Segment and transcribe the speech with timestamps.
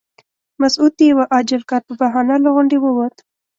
[0.61, 3.15] مسعود د یوه عاجل کار په بهانه له غونډې ووت.